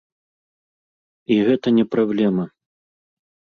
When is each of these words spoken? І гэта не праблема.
І 1.35 1.37
гэта 1.49 1.67
не 1.77 1.85
праблема. 1.93 2.49